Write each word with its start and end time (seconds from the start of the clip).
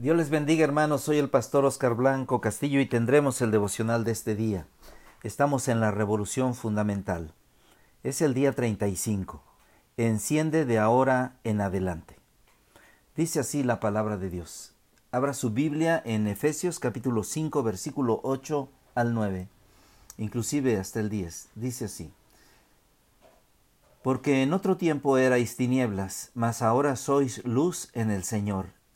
Dios 0.00 0.16
les 0.16 0.30
bendiga 0.30 0.64
hermanos, 0.64 1.02
soy 1.02 1.18
el 1.18 1.28
pastor 1.28 1.66
Oscar 1.66 1.94
Blanco 1.94 2.40
Castillo 2.40 2.80
y 2.80 2.86
tendremos 2.86 3.42
el 3.42 3.50
devocional 3.50 4.02
de 4.02 4.12
este 4.12 4.34
día. 4.34 4.66
Estamos 5.22 5.68
en 5.68 5.78
la 5.78 5.90
revolución 5.90 6.54
fundamental. 6.54 7.34
Es 8.02 8.22
el 8.22 8.32
día 8.32 8.54
35. 8.54 9.42
Enciende 9.98 10.64
de 10.64 10.78
ahora 10.78 11.36
en 11.44 11.60
adelante. 11.60 12.16
Dice 13.14 13.40
así 13.40 13.62
la 13.62 13.78
palabra 13.78 14.16
de 14.16 14.30
Dios. 14.30 14.72
Abra 15.12 15.34
su 15.34 15.50
Biblia 15.50 16.00
en 16.06 16.28
Efesios 16.28 16.78
capítulo 16.78 17.22
5 17.22 17.62
versículo 17.62 18.20
8 18.22 18.70
al 18.94 19.12
9, 19.12 19.48
inclusive 20.16 20.78
hasta 20.78 21.00
el 21.00 21.10
10. 21.10 21.50
Dice 21.56 21.84
así. 21.84 22.10
Porque 24.02 24.42
en 24.42 24.54
otro 24.54 24.78
tiempo 24.78 25.18
erais 25.18 25.56
tinieblas, 25.56 26.30
mas 26.32 26.62
ahora 26.62 26.96
sois 26.96 27.44
luz 27.44 27.90
en 27.92 28.10
el 28.10 28.24
Señor 28.24 28.79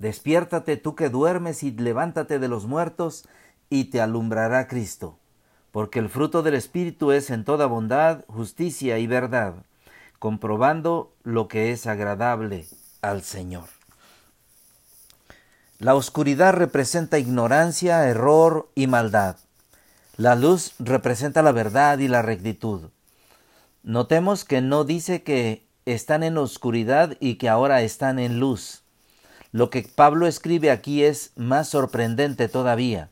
Despiértate 0.00 0.78
tú 0.78 0.94
que 0.94 1.10
duermes 1.10 1.62
y 1.62 1.72
levántate 1.72 2.38
de 2.38 2.48
los 2.48 2.64
muertos, 2.66 3.28
y 3.68 3.84
te 3.84 4.00
alumbrará 4.00 4.66
Cristo. 4.66 5.18
Porque 5.72 5.98
el 5.98 6.08
fruto 6.08 6.42
del 6.42 6.54
Espíritu 6.54 7.12
es 7.12 7.28
en 7.28 7.44
toda 7.44 7.66
bondad, 7.66 8.24
justicia 8.26 8.98
y 8.98 9.06
verdad, 9.06 9.54
comprobando 10.18 11.12
lo 11.22 11.48
que 11.48 11.70
es 11.70 11.86
agradable 11.86 12.66
al 13.02 13.22
Señor. 13.22 13.68
La 15.78 15.94
oscuridad 15.94 16.54
representa 16.54 17.18
ignorancia, 17.18 18.08
error 18.08 18.70
y 18.74 18.86
maldad. 18.86 19.36
La 20.16 20.34
luz 20.34 20.72
representa 20.78 21.42
la 21.42 21.52
verdad 21.52 21.98
y 21.98 22.08
la 22.08 22.22
rectitud. 22.22 22.88
Notemos 23.82 24.46
que 24.46 24.62
no 24.62 24.84
dice 24.84 25.22
que 25.22 25.66
están 25.84 26.22
en 26.22 26.38
oscuridad 26.38 27.18
y 27.20 27.34
que 27.34 27.50
ahora 27.50 27.82
están 27.82 28.18
en 28.18 28.40
luz. 28.40 28.82
Lo 29.52 29.68
que 29.68 29.82
Pablo 29.82 30.28
escribe 30.28 30.70
aquí 30.70 31.02
es 31.02 31.32
más 31.34 31.68
sorprendente 31.68 32.48
todavía. 32.48 33.10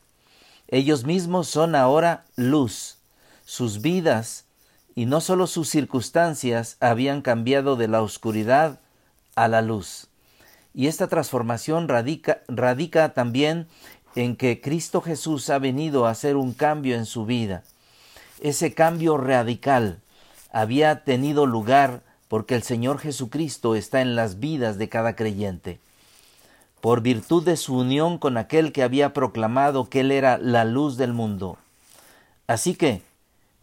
Ellos 0.69 1.03
mismos 1.03 1.49
son 1.49 1.75
ahora 1.75 2.25
luz. 2.37 2.97
Sus 3.43 3.81
vidas 3.81 4.45
y 4.95 5.05
no 5.05 5.19
solo 5.19 5.47
sus 5.47 5.67
circunstancias 5.67 6.77
habían 6.79 7.21
cambiado 7.21 7.75
de 7.75 7.89
la 7.89 8.01
oscuridad 8.01 8.79
a 9.35 9.47
la 9.49 9.61
luz. 9.61 10.07
Y 10.73 10.87
esta 10.87 11.07
transformación 11.07 11.89
radica, 11.89 12.41
radica 12.47 13.13
también 13.13 13.67
en 14.15 14.37
que 14.37 14.61
Cristo 14.61 15.01
Jesús 15.01 15.49
ha 15.49 15.59
venido 15.59 16.05
a 16.05 16.11
hacer 16.11 16.37
un 16.37 16.53
cambio 16.53 16.95
en 16.95 17.05
su 17.05 17.25
vida. 17.25 17.63
Ese 18.39 18.73
cambio 18.73 19.17
radical 19.17 19.99
había 20.53 21.03
tenido 21.03 21.45
lugar 21.45 22.01
porque 22.29 22.55
el 22.55 22.63
Señor 22.63 22.99
Jesucristo 22.99 23.75
está 23.75 23.99
en 24.01 24.15
las 24.15 24.39
vidas 24.39 24.77
de 24.77 24.87
cada 24.87 25.15
creyente 25.15 25.81
por 26.81 27.01
virtud 27.01 27.43
de 27.43 27.57
su 27.57 27.77
unión 27.77 28.17
con 28.17 28.37
aquel 28.37 28.71
que 28.71 28.83
había 28.83 29.13
proclamado 29.13 29.89
que 29.89 30.01
él 30.01 30.11
era 30.11 30.37
la 30.37 30.65
luz 30.65 30.97
del 30.97 31.13
mundo. 31.13 31.57
Así 32.47 32.75
que, 32.75 33.01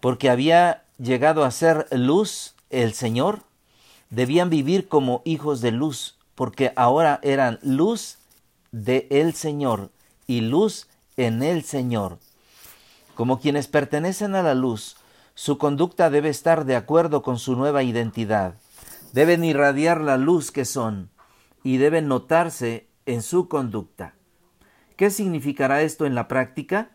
porque 0.01 0.31
había 0.31 0.85
llegado 0.99 1.45
a 1.45 1.51
ser 1.51 1.87
luz 1.91 2.55
el 2.71 2.93
Señor, 2.93 3.43
debían 4.11 4.51
vivir 4.51 4.89
como 4.89 5.23
hijos 5.25 5.61
de 5.61 5.73
luz, 5.73 6.17
porque 6.35 6.73
ahora 6.77 7.19
eran 7.23 7.59
luz 7.63 8.19
de 8.73 9.07
el 9.11 9.35
Señor 9.35 9.91
y 10.27 10.43
luz 10.43 10.87
en 11.17 11.43
el 11.43 11.65
Señor. 11.65 12.19
Como 13.15 13.41
quienes 13.41 13.67
pertenecen 13.67 14.35
a 14.35 14.43
la 14.43 14.55
luz, 14.55 14.97
su 15.35 15.59
conducta 15.59 16.11
debe 16.11 16.29
estar 16.29 16.65
de 16.65 16.77
acuerdo 16.77 17.23
con 17.23 17.39
su 17.39 17.57
nueva 17.57 17.83
identidad. 17.83 18.55
Deben 19.13 19.45
irradiar 19.45 20.01
la 20.01 20.19
luz 20.19 20.51
que 20.51 20.65
son 20.65 21.11
y 21.63 21.79
deben 21.79 22.09
notarse 22.09 22.86
en 23.07 23.23
su 23.23 23.49
conducta. 23.49 24.15
¿Qué 24.97 25.11
significará 25.11 25.83
esto 25.83 26.07
en 26.07 26.15
la 26.15 26.29
práctica? 26.29 26.91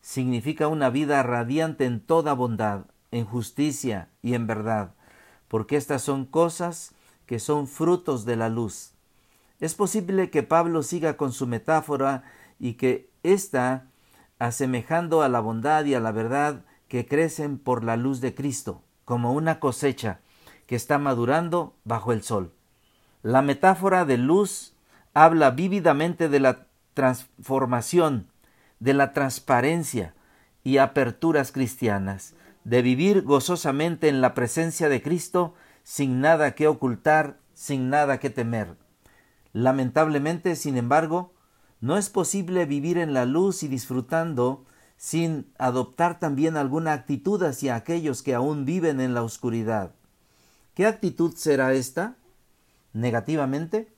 Significa 0.00 0.68
una 0.68 0.90
vida 0.90 1.22
radiante 1.22 1.86
en 1.86 2.00
toda 2.00 2.34
bondad, 2.34 2.86
en 3.10 3.24
justicia 3.24 4.10
y 4.22 4.34
en 4.34 4.46
verdad, 4.46 4.94
porque 5.48 5.76
estas 5.76 6.02
son 6.02 6.26
cosas 6.26 6.94
que 7.24 7.38
son 7.38 7.66
frutos 7.66 8.24
de 8.24 8.36
la 8.36 8.48
luz. 8.48 8.92
Es 9.58 9.74
posible 9.74 10.30
que 10.30 10.42
Pablo 10.42 10.82
siga 10.82 11.16
con 11.16 11.32
su 11.32 11.46
metáfora 11.46 12.22
y 12.60 12.74
que 12.74 13.10
ésta, 13.22 13.86
asemejando 14.38 15.22
a 15.22 15.28
la 15.28 15.40
bondad 15.40 15.84
y 15.86 15.94
a 15.94 16.00
la 16.00 16.12
verdad 16.12 16.64
que 16.88 17.06
crecen 17.06 17.58
por 17.58 17.82
la 17.82 17.96
luz 17.96 18.20
de 18.20 18.34
Cristo, 18.34 18.82
como 19.04 19.32
una 19.32 19.58
cosecha 19.58 20.20
que 20.66 20.76
está 20.76 20.98
madurando 20.98 21.74
bajo 21.84 22.12
el 22.12 22.22
sol. 22.22 22.52
La 23.22 23.40
metáfora 23.40 24.04
de 24.04 24.18
luz 24.18 24.75
habla 25.16 25.50
vívidamente 25.50 26.28
de 26.28 26.40
la 26.40 26.66
transformación, 26.92 28.26
de 28.80 28.92
la 28.92 29.14
transparencia 29.14 30.14
y 30.62 30.76
aperturas 30.76 31.52
cristianas, 31.52 32.34
de 32.64 32.82
vivir 32.82 33.22
gozosamente 33.22 34.10
en 34.10 34.20
la 34.20 34.34
presencia 34.34 34.90
de 34.90 35.00
Cristo 35.00 35.54
sin 35.84 36.20
nada 36.20 36.54
que 36.54 36.68
ocultar, 36.68 37.38
sin 37.54 37.88
nada 37.88 38.20
que 38.20 38.28
temer. 38.28 38.76
Lamentablemente, 39.54 40.54
sin 40.54 40.76
embargo, 40.76 41.32
no 41.80 41.96
es 41.96 42.10
posible 42.10 42.66
vivir 42.66 42.98
en 42.98 43.14
la 43.14 43.24
luz 43.24 43.62
y 43.62 43.68
disfrutando 43.68 44.66
sin 44.98 45.50
adoptar 45.56 46.18
también 46.18 46.58
alguna 46.58 46.92
actitud 46.92 47.42
hacia 47.42 47.74
aquellos 47.74 48.22
que 48.22 48.34
aún 48.34 48.66
viven 48.66 49.00
en 49.00 49.14
la 49.14 49.22
oscuridad. 49.22 49.94
¿Qué 50.74 50.84
actitud 50.84 51.34
será 51.36 51.72
esta? 51.72 52.16
¿Negativamente? 52.92 53.95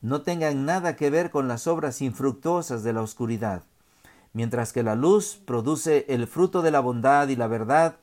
No 0.00 0.22
tengan 0.22 0.64
nada 0.64 0.96
que 0.96 1.10
ver 1.10 1.30
con 1.30 1.48
las 1.48 1.66
obras 1.66 2.00
infructuosas 2.02 2.82
de 2.84 2.92
la 2.92 3.02
oscuridad. 3.02 3.62
Mientras 4.32 4.72
que 4.72 4.82
la 4.82 4.94
luz 4.94 5.40
produce 5.44 6.06
el 6.08 6.26
fruto 6.26 6.62
de 6.62 6.70
la 6.70 6.80
bondad 6.80 7.28
y 7.28 7.36
la 7.36 7.46
verdad, 7.46 7.96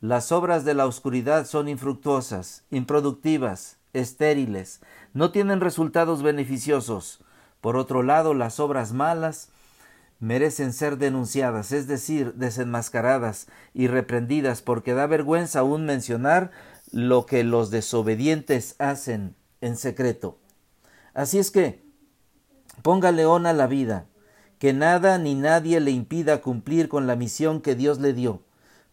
las 0.00 0.32
obras 0.32 0.64
de 0.64 0.74
la 0.74 0.86
oscuridad 0.86 1.46
son 1.46 1.68
infructuosas, 1.68 2.64
improductivas, 2.70 3.78
estériles, 3.92 4.80
no 5.14 5.32
tienen 5.32 5.60
resultados 5.60 6.22
beneficiosos. 6.22 7.20
Por 7.60 7.76
otro 7.76 8.02
lado, 8.02 8.34
las 8.34 8.60
obras 8.60 8.92
malas 8.92 9.48
merecen 10.20 10.72
ser 10.72 10.98
denunciadas, 10.98 11.72
es 11.72 11.86
decir, 11.86 12.34
desenmascaradas 12.34 13.46
y 13.74 13.86
reprendidas, 13.86 14.62
porque 14.62 14.94
da 14.94 15.06
vergüenza 15.06 15.60
aún 15.60 15.86
mencionar 15.86 16.50
lo 16.92 17.26
que 17.26 17.44
los 17.44 17.70
desobedientes 17.70 18.74
hacen 18.78 19.36
en 19.60 19.76
secreto. 19.76 20.38
Así 21.18 21.40
es 21.40 21.50
que, 21.50 21.82
ponga 22.84 23.10
león 23.10 23.46
a 23.46 23.52
la 23.52 23.66
vida, 23.66 24.06
que 24.60 24.72
nada 24.72 25.18
ni 25.18 25.34
nadie 25.34 25.80
le 25.80 25.90
impida 25.90 26.40
cumplir 26.40 26.88
con 26.88 27.08
la 27.08 27.16
misión 27.16 27.60
que 27.60 27.74
Dios 27.74 27.98
le 27.98 28.12
dio, 28.12 28.44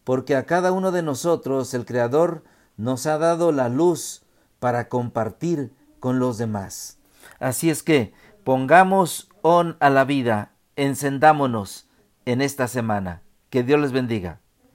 porque 0.02 0.34
a 0.34 0.44
cada 0.44 0.72
uno 0.72 0.90
de 0.90 1.04
nosotros 1.04 1.72
el 1.72 1.86
Creador 1.86 2.42
nos 2.76 3.06
ha 3.06 3.18
dado 3.18 3.52
la 3.52 3.68
luz 3.68 4.24
para 4.58 4.88
compartir 4.88 5.72
con 6.00 6.18
los 6.18 6.36
demás. 6.36 6.98
Así 7.38 7.70
es 7.70 7.84
que 7.84 8.12
pongamos 8.42 9.28
on 9.42 9.76
a 9.78 9.88
la 9.88 10.04
vida, 10.04 10.50
encendámonos 10.74 11.86
en 12.24 12.42
esta 12.42 12.66
semana. 12.66 13.22
Que 13.50 13.62
Dios 13.62 13.78
les 13.78 13.92
bendiga. 13.92 14.40